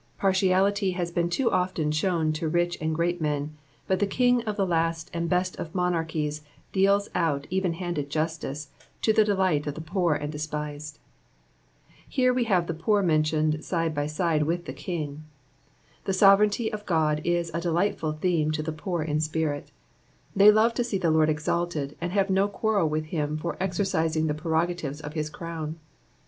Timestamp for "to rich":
2.33-2.75